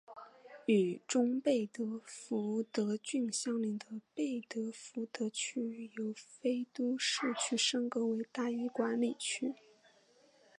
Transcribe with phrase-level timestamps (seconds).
[0.65, 3.85] 与中贝德福德郡相邻的
[4.15, 9.53] 贝德福德区由非都市区升格为单一管理区。